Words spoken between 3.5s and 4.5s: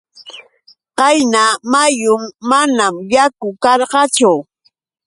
karqachu.